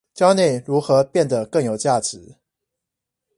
[0.15, 2.37] 教你如何變得更有價值